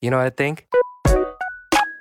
[0.00, 0.58] You know what I think?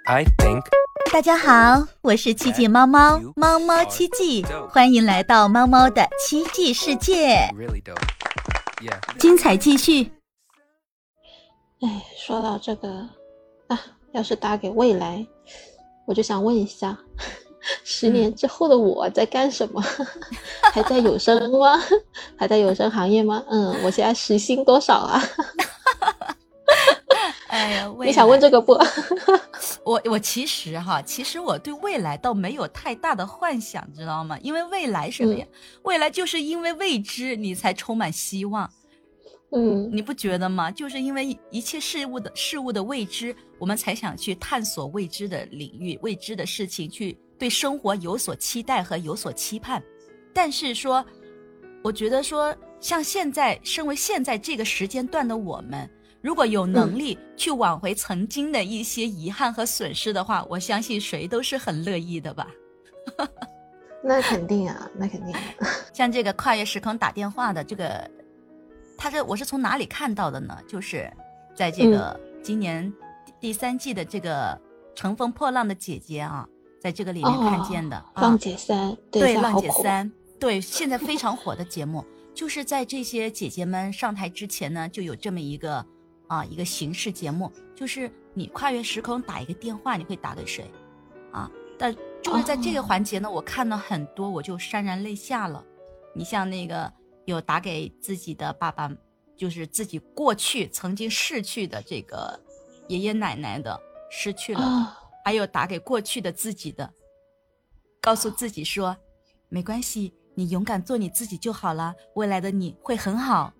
[0.05, 0.63] I think
[1.11, 7.97] 大家好，我是奇迹猫猫，猫猫奇迹，欢迎来到猫猫的奇迹世界，really dope.
[8.83, 8.99] Yeah.
[9.17, 10.11] 精彩继续。
[11.81, 12.87] 哎，说到这个
[13.65, 15.25] 啊，要是打给未来，
[16.05, 16.95] 我就想问一下，
[17.83, 19.81] 十年之后的我在干什么？
[20.71, 21.81] 还在有声吗？
[22.37, 23.43] 还在有声行业吗？
[23.49, 25.19] 嗯，我现在时薪多少啊？
[27.67, 28.71] 哎呀，你想问这个不？
[29.83, 34.39] 我我其实哈，其实我对未来倒没有太大的幻想，知道吗？
[34.41, 35.45] 因为未来什么呀？
[35.83, 38.69] 未来就是因为未知，你才充满希望。
[39.51, 40.71] 嗯你不觉得吗？
[40.71, 49.83] 就是因为一切事物的事物的未知，我们才想去探索未知的领域、未知的事情，去对生活有所期待和有所期盼。
[50.33, 51.05] 但是说，
[51.83, 55.89] 我觉得说，像现在身为现在这个时间段的我们，
[56.21, 62.47] 如果有能力去挽回曾经的一些遗憾和损失的话，我相信谁都是很乐意的吧。
[64.03, 65.41] 那肯定啊，那肯定、啊。
[65.93, 68.09] 像这个跨越时空打电话的这个，
[68.97, 70.57] 他这我是从哪里看到的呢？
[70.67, 71.11] 就是
[71.55, 72.91] 在这个今年
[73.25, 74.53] 第第三季的这个
[74.95, 76.47] 《乘风破浪的姐姐》啊，
[76.79, 77.97] 在这个里面看见的。
[77.97, 85.85] 哦、啊浪姐三，对，浪姐三，对，现在非常火的节目，就是在这些姐姐们上台之前呢，就有这么一个
[86.27, 90.69] 啊一个形式节目，就是你跨越时空打一个电话，你会打给谁？
[91.31, 95.63] 啊，但就是在这个哦环节呢，我看到很多，我就潸然泪下了。
[96.13, 96.91] 你像那个
[97.25, 98.91] 有打给自己的爸爸，
[99.35, 102.39] 就是自己过去曾经逝去的这个
[102.87, 106.91] 爷爷奶奶的失去了，啊，还有打给过去的自己的，
[108.01, 108.97] 告诉自己说，
[109.49, 113.53] 没关系，你勇敢做你自己就好了，未来的你会很好，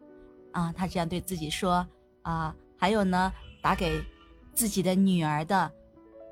[0.51, 1.87] 啊，他这样对自己说
[2.27, 4.03] 啊，还有呢，打给
[4.53, 5.71] 自己的女儿的，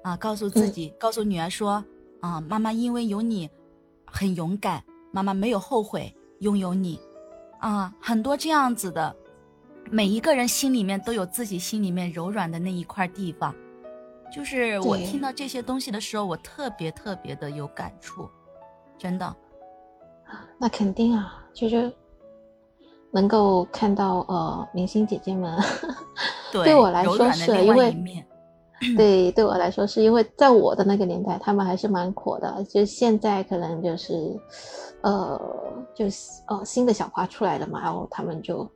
[0.04, 1.82] 啊，告诉自己，告诉女儿说，
[2.20, 3.50] 啊，妈妈因为有你，
[4.06, 7.00] 很勇敢，妈妈没有后悔拥有你，
[7.60, 9.16] 啊，很多这样子的，
[9.90, 13.56] 每一个人心里面都有自己心里面柔软的那一块地方。
[14.34, 18.30] 就是我听到这些东西的时候，我特别特别的有感触，
[18.98, 19.34] 真的。
[20.58, 21.94] 那肯定啊，就是
[23.16, 25.58] 能够看到呃明星姐姐们，
[26.52, 27.96] 对， 对我来说是因为。
[28.98, 32.62] 对，对我来说是因为在我的那个年代，他们还是蛮火的。
[32.66, 34.38] 就现在可能就是，
[35.02, 35.42] 呃，
[35.96, 38.70] 就是呃新的小花出来了嘛，然后他们就，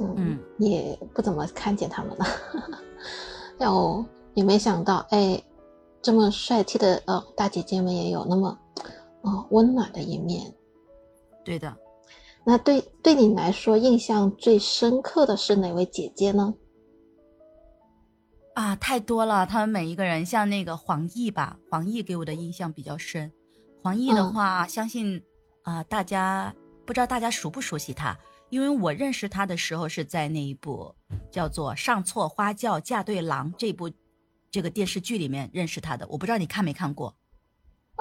[0.00, 2.26] 嗯，嗯也不怎么看见他们了。
[3.58, 5.42] 然后也没想到，哎，
[6.02, 8.56] 这么帅气的呃大姐姐们也有那么，
[9.22, 10.42] 呃温暖的一面。
[11.42, 11.74] 对的，
[12.44, 16.54] 那对对你来说，印象最深刻的是哪位姐姐呢？
[18.54, 19.46] 啊，太多了。
[19.46, 23.32] 他们每一个人，像那个黄奕吧，黄奕给我的印象比较深。
[23.82, 25.22] 黄奕的嗯话，相信
[25.62, 26.54] 啊、大家
[26.84, 28.18] 不知道大家熟不熟悉他，
[28.50, 30.94] 因为我认识他的时候是在那一部
[31.30, 33.90] 叫做《上错花轿嫁对郎》这部
[34.50, 36.06] 这个电视剧里面认识他的。
[36.08, 37.16] 我不知道你看没看过？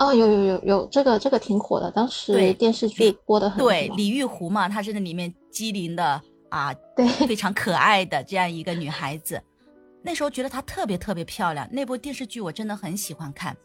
[0.02, 6.20] 哦，有有有有，这个这个挺火的，当时对电视剧播的很火，对李玉湖嘛，她是那里面机灵的
[6.50, 9.40] 啊， 对非常可爱的这样一个女孩子。
[10.02, 13.56] 那时候觉得她特别特别漂亮，那部电视剧我真的很喜欢看。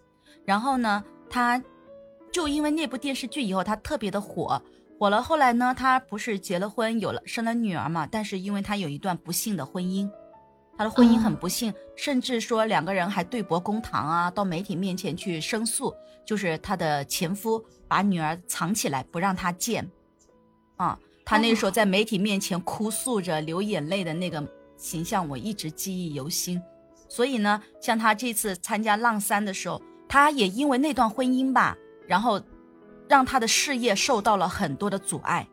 [0.45, 1.63] 然后呢，她
[2.31, 4.61] 就因为那部电视剧以后，她特别的火，
[4.99, 5.23] 火了。
[5.23, 8.07] 后来呢，她不是结了婚，有了生了女儿嘛？
[8.07, 10.07] 但是因为她有一段不幸的婚姻，
[10.77, 15.95] 她的婚姻很不幸，甚至说两个人还对簿公堂啊，到媒体面前去申诉，
[16.25, 19.91] 就是她的前夫把女儿藏起来不让她见，
[20.77, 26.61] 啊，她那时候在媒体面前哭诉着流眼泪的那个形象，我一直记忆犹新。
[27.09, 31.77] 所以呢，像她这次参加浪三的时候，她也因为那段婚姻吧，
[32.07, 32.41] 然后
[33.09, 35.49] 让她的事业受到了很多的阻碍。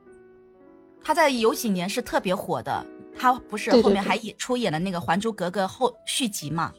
[1.01, 2.85] 她在有几年是特别火的，
[3.17, 6.73] 她不是后面还演出演了那个《还珠格格》后续集嘛？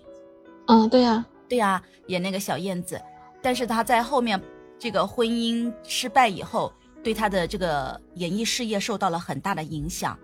[0.66, 3.00] 嗯，对呀、对呀、演那个小燕子，
[3.42, 4.40] 但是他在后面
[4.78, 6.72] 这个婚姻失败以后，
[7.02, 10.18] 对他的这个演艺事业受到了很大的影响。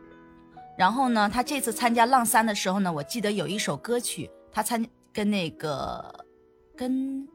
[0.79, 6.25] 然后呢，他这次参加浪三的时候呢，我记得有一首歌曲，他参跟那个
[6.75, 7.29] 跟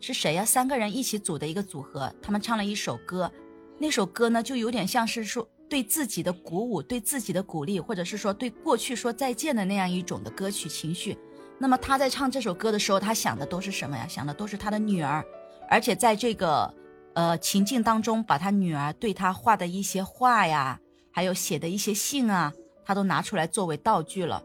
[0.00, 3.30] 是谁呀、三个人一起组的一个组合，他们唱了一首歌，
[3.78, 11.16] 那首歌呢就有点像是说对自己的鼓舞、对自己的鼓励，或者是说对过去说再见的那样一种的歌曲情绪。
[11.58, 14.06] 那么他在唱这首歌的时候，他想的都是什么呀？
[14.06, 15.24] 想的都是他的女儿，
[15.70, 16.74] 而且在这个
[17.14, 20.78] 呃情境当中，把他女儿对他画的一些画呀，
[21.10, 22.52] 还有写的一些信啊，
[22.84, 24.44] 他都拿出来作为道具了。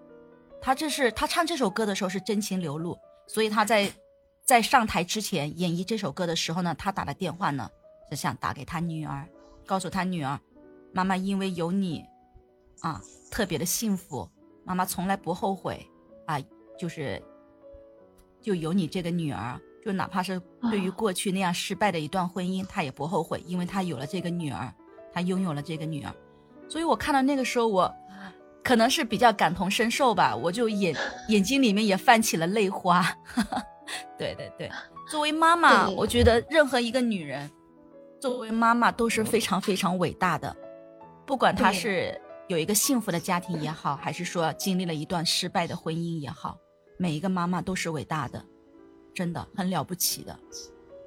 [0.62, 2.98] 他这是他唱这首歌的时候是真情流露，
[3.28, 3.92] 所以他在
[4.46, 7.70] 在上台之前演绎这首歌的时候呢，他打的电话呢
[8.10, 9.28] 是想打给他女儿，
[9.66, 10.40] 告诉他女儿，
[10.98, 12.04] 妈妈因为有你，
[12.80, 13.00] 啊，
[13.30, 14.28] 特别的幸福，
[14.64, 15.88] 妈妈从来不后悔，
[16.26, 16.40] 啊，
[16.76, 17.22] 就是
[18.42, 20.42] 就有你这个女儿，就哪怕是
[20.72, 24.74] 对于过去那样失败的一段婚姻，她也不后悔，因为她有了这个女儿，
[25.14, 26.12] 她拥有了这个女儿，
[26.68, 27.96] 所以我看到那个时候我。
[28.64, 30.94] 可能是比较感同身受吧，我就眼
[31.30, 33.02] 眼睛里面也泛起了泪花。
[34.18, 34.70] 对对对，
[35.10, 37.50] 作为妈妈，我觉得任何一个女人，
[38.20, 40.54] 作为妈妈都是非常非常伟大的。
[41.28, 46.58] 不管她是有一个幸福的家庭也好，还是说经历了一段失败的婚姻也好，
[46.98, 48.42] 每一个妈妈都是伟大的，
[49.14, 50.40] 真的很了不起的。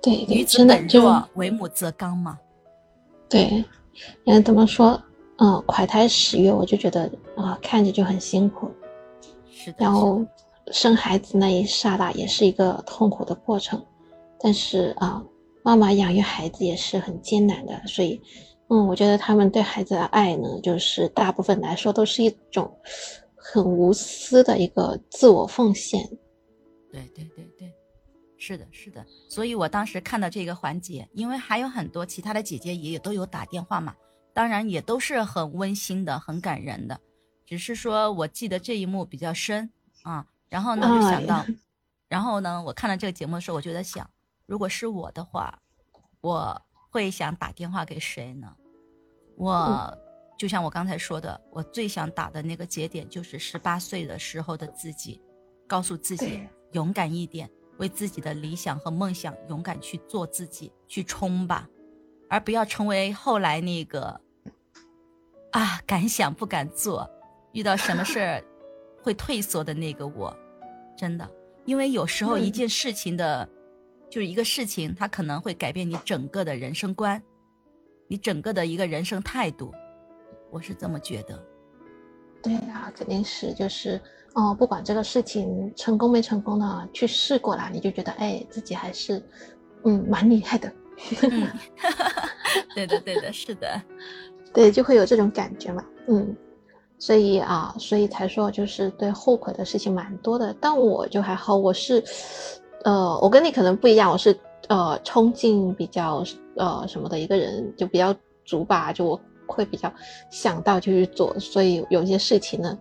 [0.02, 2.38] 对，女子本弱，为母则刚嘛。
[3.30, 3.64] 对，
[4.26, 5.02] 嗯，怎么说？
[5.38, 8.70] 嗯，怀胎十月，我就觉得啊，看着就很辛苦。
[9.50, 9.78] 是的。
[9.78, 10.22] 然后
[10.70, 13.82] 生孩子那一刹那也是一个痛苦的过程，
[14.38, 15.24] 但是啊，
[15.62, 18.20] 妈妈养育孩子也是很艰难的，所以，
[18.70, 22.72] 嗯，我觉得他们对孩子的爱呢，就是大部分来说都是一种
[23.34, 26.00] 很无私的一个自我奉献。
[26.92, 27.74] 对对对对，
[28.38, 29.04] 是的，是的。
[29.28, 33.94] 所以我当时看到这个环节，因为还有很多其他的姐姐也都有打电话嘛。
[34.32, 37.00] 当然也都是很温馨的，很感人的，
[37.44, 39.68] 只是说我记得这一幕比较深
[40.04, 40.24] 啊。
[40.48, 41.44] 然后呢，就想到，
[42.08, 44.08] 然后呢，我看了这个节目的时候，我就在想，
[44.46, 45.60] 如果是我的话，
[46.20, 48.56] 我会想打电话给谁呢？
[49.40, 49.98] 我
[50.36, 55.18] 就像我刚才说的，我最想打的那个节点就是十八岁的时候的自己，
[55.66, 61.66] 告诉自己勇敢一点，为自己的理想和梦想勇敢去做自己，去冲吧。
[62.28, 64.20] 而不要成为后来那个
[65.52, 67.08] 啊，敢想不敢做，
[67.52, 68.44] 遇到什么事儿
[69.02, 70.36] 会退缩的那个我，
[70.98, 71.26] 真的，
[71.64, 73.48] 因为有时候一件事情的，
[74.10, 77.22] 就是一个事情，它可能会改变你整个的人生观，
[78.10, 79.72] 你整个的一个人生态度，
[80.50, 81.40] 我是这么觉得。
[82.42, 84.00] 对啊，肯定是，就是
[84.34, 89.22] 哦，不管这个事情成功没成功呢，去试过了，你就觉得哎，自己还是
[89.84, 90.72] 嗯蛮厉害的。
[91.22, 91.48] 嗯，
[92.74, 93.80] 对的，对的，是的，
[94.52, 96.36] 对，就会有这种感觉嘛，嗯，
[96.98, 102.02] 所以啊，所以才说就是对后悔的事情蛮多的，但我就还好，我是，
[102.82, 104.36] 呃，我跟你可能不一样，我是
[104.70, 106.24] 呃冲劲比较
[106.56, 108.14] 呃什么的一个人，就比较
[108.44, 109.92] 足吧，就我会比较
[110.30, 112.78] 想到就去做，所以有些事情呢。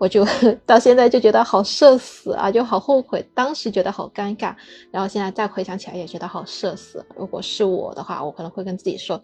[0.00, 0.24] 我就
[0.64, 4.54] 到现在就觉得好社死啊，就好后悔，当时觉得好尴尬，
[4.92, 7.04] 然后现在再回想起来也觉得好社死。
[7.16, 9.20] 如果是我的话，我可能会跟自己说，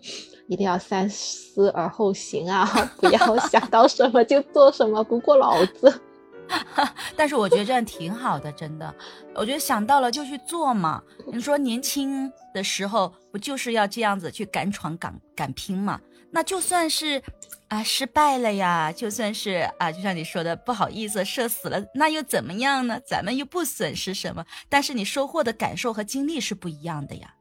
[0.49, 2.67] 一定要三思而后行啊，
[3.01, 6.01] 不要想到什么就做什么，不过脑子。
[7.17, 8.95] 但是我觉得这样挺好的，真的，
[9.35, 11.03] 我觉得想到了就去做嘛。
[11.33, 16.01] 你说年轻的时候不就是要这样子去敢闯敢敢拼嘛？
[16.31, 17.23] 那就算是。
[17.69, 18.93] 啊，失败了呀！
[18.93, 23.01] 就算是啊，就像你说的，不好意思，射死了，那又怎么样呢？
[23.05, 27.35] 咱们又不损失什么，但是你收获的感受和经历是不一样的呀，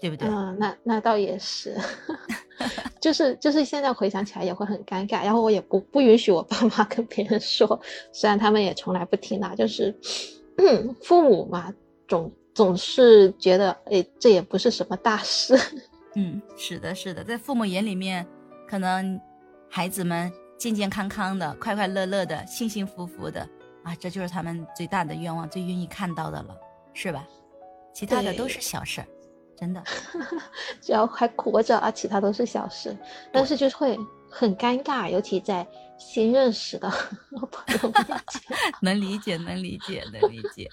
[0.00, 0.28] 对不对？
[0.28, 1.76] 嗯，那那倒也是，
[3.00, 7.80] 就是就是现在回想起来也会很尴尬，然后我也不不允许我爸妈 跟别人说，
[8.12, 9.94] 虽然他们也从来不听啦，就是
[11.02, 11.72] 父母嘛，
[12.08, 15.58] 总总是觉得，哎，这也不是什么大事。
[16.16, 18.26] 嗯，是的，是的，在父母眼里面，
[18.68, 19.20] 可能。
[19.68, 23.40] 孩子们健健康康的、快快乐乐的、幸幸福福的
[23.82, 26.56] 啊，这就是他们最大的愿望、最愿意看到的了，
[26.94, 27.26] 是吧？
[27.92, 29.06] 其他的都是小事儿，
[29.56, 29.82] 真的。
[30.80, 32.96] 只要还活着啊，其他都是小事。
[33.32, 33.96] 但是就是会
[34.30, 35.66] 很尴尬，尤其在
[35.98, 36.88] 新认识的
[37.50, 38.56] 朋友面前。
[38.82, 40.70] 能理解，能理解，能理解。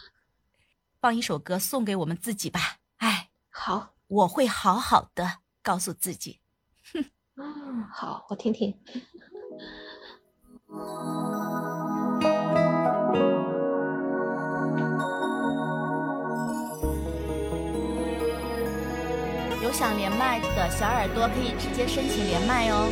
[1.00, 2.78] 放一首歌送给我们自己吧。
[2.98, 6.40] 哎，好，我会好好的告诉自己。
[7.36, 8.78] 嗯，好，我听听。
[19.74, 22.88] 想连麦的小耳朵可以直接申请连麦哦。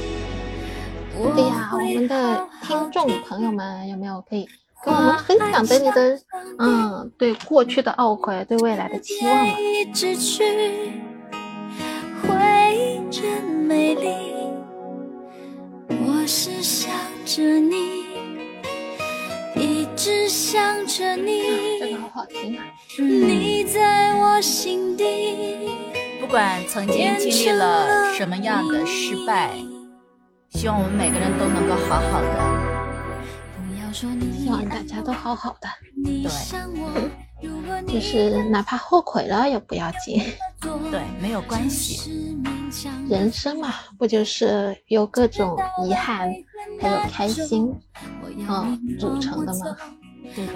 [1.35, 4.47] 对呀，我们的听众朋友们有没有可以
[4.83, 6.19] 跟我们分享对你的，
[6.57, 9.53] 嗯，对过去的懊悔，对未来的期望嘛？
[13.67, 14.09] 美丽，
[15.87, 16.91] 我是想
[17.25, 18.03] 着你，
[19.55, 21.79] 一直想着你。
[21.79, 22.65] 这个好好听啊！
[22.97, 25.80] 你在我心底。
[26.31, 29.51] 不管曾经经历了什么样的失败，
[30.51, 33.91] 希望我们每个人都能够好好的。
[33.91, 35.67] 希望大家都好好的，
[36.01, 36.31] 对，
[37.85, 40.23] 就是哪怕后悔了也不要紧，
[40.89, 42.37] 对，没有关系。
[43.09, 46.33] 人生嘛，不就是由各种遗憾
[46.79, 47.75] 还有开心，
[48.47, 48.65] 啊
[48.97, 49.75] 组成的吗？
[50.33, 50.53] 对的。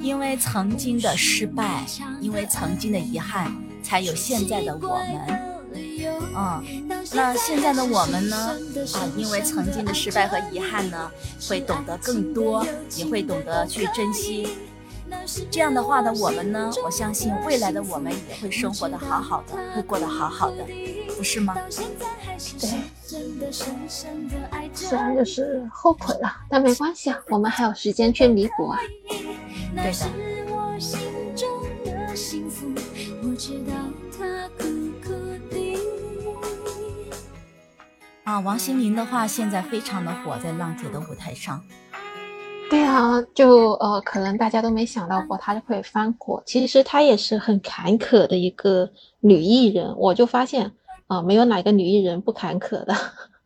[0.00, 1.84] 因为曾经的失败，
[2.20, 5.52] 因为曾经的遗憾，才有现在的我们。
[6.34, 6.62] 嗯，
[7.12, 8.56] 那现在的我们呢？
[8.94, 11.10] 啊，因为曾经的失败和遗憾呢，
[11.48, 14.48] 会懂得更多，也会懂得去珍惜。
[15.50, 20.64] 这样的话呢，我们呢，我相信未来的我们也会生活的好好的，会过得好好的，
[21.16, 21.54] 不是吗？
[22.58, 22.70] 对，
[24.74, 28.78] 虽然就是后悔了，但没关系啊，我们还有时间去弥补啊。
[29.74, 30.06] 对的。
[38.24, 41.60] 啊，王心凌的话现在非常的火，在浪姐的舞台上。
[42.70, 46.42] 对啊，就呃，可能大家都没想到过她会翻火。
[46.46, 48.88] 其实她也是很坎坷的一个
[49.20, 50.72] 女艺人，我就发现
[51.08, 52.94] 啊，没有哪个女艺人不坎坷的。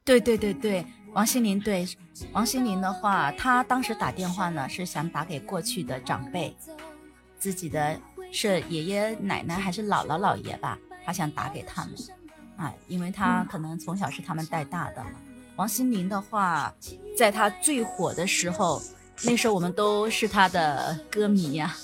[0.04, 1.88] 对对对对，王心凌对
[2.34, 6.54] 王心凌的话，她当时打电话呢，是想打给过去的长辈，
[7.38, 7.98] 自己的
[8.30, 11.94] 是爷爷奶奶还是姥姥姥爷吧，她想打给他们，
[12.58, 15.12] 啊，因为她可能从小是他们带大的嘛。
[15.56, 16.70] 王心凌的话，
[17.16, 18.82] 在她最火的时候。
[19.24, 21.74] 那时候我们都是她的歌迷呀，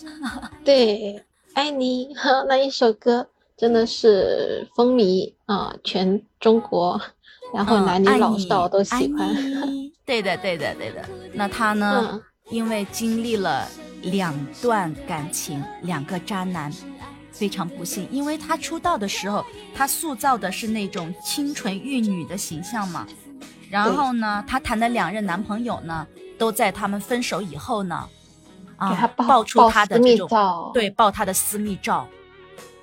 [0.62, 1.24] 对，
[1.54, 2.14] 爱你
[2.46, 7.00] 那一首歌真的是风靡啊，全中国，
[7.54, 9.34] 然后男女老少都喜欢。
[10.04, 11.04] 对的，对的，对的。
[11.32, 12.20] 那他呢？
[12.50, 13.66] 因为经历了
[14.02, 16.70] 两段感情，两个渣男，
[17.30, 18.06] 非常不幸。
[18.10, 19.44] 因为他出道的时候，
[19.74, 23.06] 他塑造的是那种清纯玉女的形象嘛。
[23.70, 26.06] 然后呢，他谈的两任男朋友呢？
[26.38, 28.08] 都在他们分手以后呢，
[28.76, 30.28] 啊，爆出他的这种
[30.74, 32.06] 对，爆他的私密照。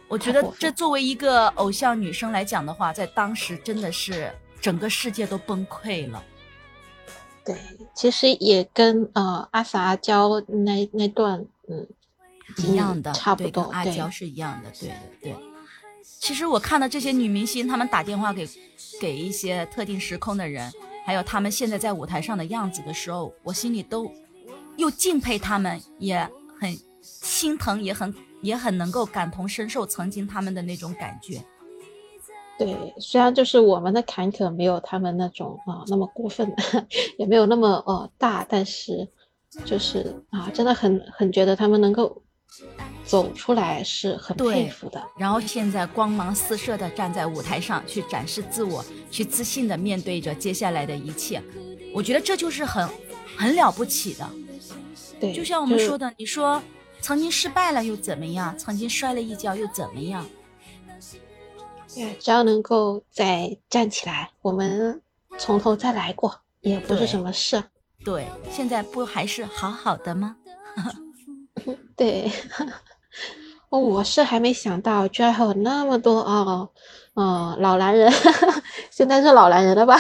[0.07, 4.31] 我觉得这作为一个偶像女生来讲的话，在当时真的是
[4.61, 6.23] 整个世界都崩溃了。
[7.45, 7.57] 对，
[7.95, 11.87] 其实也跟呃阿 sa 阿娇那那段嗯
[12.57, 14.69] 一样的，差不多，跟阿娇是一样的。
[14.71, 14.89] 对
[15.21, 15.35] 对对。
[16.19, 18.47] 其实我看到这些女明星，她们打电话给
[18.99, 20.71] 给一些特定时空的人。
[21.05, 24.11] 还有她们现在在舞台上的样子的时候，我心里都
[24.77, 31.43] 又敬佩她们，也很心疼，也很也很能够感同身受曾经她们的那种感觉。
[32.59, 36.53] 对，虽然就是我们的坎坷没有他们那种啊那么过分，
[37.17, 39.07] 也没有那么呃大，但是
[39.65, 42.21] 就是啊，真的很很觉得他们能够。
[43.05, 51.41] 走出来是很佩服的，然后现在光芒四射的站在舞台上去展示自我，去自信的面对着接下来的一切，
[51.93, 52.87] 我觉得这就是很
[53.37, 54.27] 很了不起的。
[55.19, 56.61] 对，就像我们说的，你说
[57.01, 58.57] 曾经失败了又怎么样？
[58.57, 60.25] 曾经摔了一跤又怎么样？
[61.99, 65.01] 对，只要能够再站起来，我们
[65.37, 67.61] 从头再来过也不是什么事。
[68.05, 70.37] 对，现在不还是好好的吗？
[71.97, 72.31] 对。
[73.69, 76.69] 哦，我是还没想到，居然还有那么多哦，
[77.15, 78.11] 嗯，老男人，
[78.89, 79.95] 现在是老男人了吧？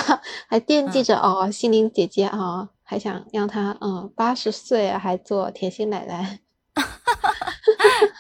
[0.47, 6.39] 还惦记着哦，心灵姐姐啊，还想让她嗯八十岁还做甜心奶奶。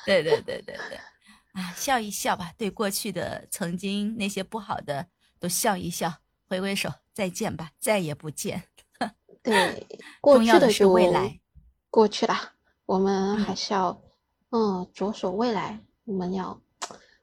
[0.05, 0.99] 对对对对对，
[1.59, 5.07] 啊，笑一笑吧，对过去的曾经那些不好的
[5.39, 6.13] 都笑一笑，
[6.47, 8.63] 挥挥手，再见吧，再也不见。
[9.43, 9.85] 对，
[10.21, 11.39] 过去的是未来，
[11.89, 12.35] 过去了，
[12.85, 14.01] 我们还是要。
[14.51, 16.59] 嗯，着手未来，我们要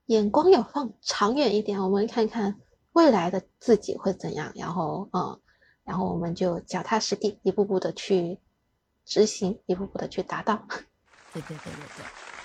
[0.04, 2.60] 眼光要放长远一点，我们看看
[2.92, 5.40] 未来的自己会怎样，然后嗯，
[5.82, 8.38] 然后我们就脚踏实地，一步步的去
[9.04, 10.68] 执行，一步步的去达到。
[11.32, 12.35] 对对对对对。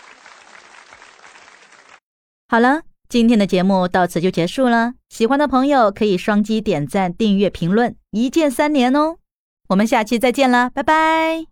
[2.51, 4.95] 好了，今天的节目到此就结束了。
[5.07, 9.15] 喜欢的朋友可以双击点赞、订阅、评论，一键三连哦。
[9.69, 11.50] 我们下期再见了，拜拜。